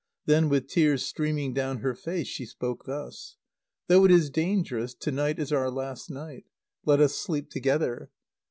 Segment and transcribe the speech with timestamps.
[0.25, 3.37] Then, with tears streaming down her face, she spoke thus;
[3.85, 6.45] "Though it is dangerous, to night is our last night.
[6.87, 8.09] Let us sleep together!"